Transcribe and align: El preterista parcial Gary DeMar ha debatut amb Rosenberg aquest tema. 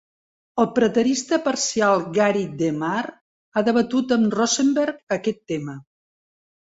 El 0.61 0.67
preterista 0.77 1.37
parcial 1.47 2.01
Gary 2.17 2.41
DeMar 2.61 3.03
ha 3.53 3.63
debatut 3.71 4.15
amb 4.17 4.35
Rosenberg 4.41 5.19
aquest 5.21 5.43
tema. 5.53 5.77